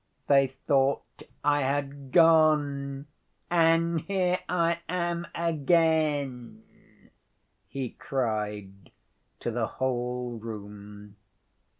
"They 0.25 0.47
thought 0.47 1.21
I 1.43 1.61
had 1.61 2.11
gone, 2.11 3.05
and 3.51 3.99
here 4.01 4.39
I 4.49 4.79
am 4.89 5.27
again," 5.35 6.63
he 7.67 7.91
cried 7.91 8.91
to 9.41 9.51
the 9.51 9.67
whole 9.67 10.39
room. 10.39 11.17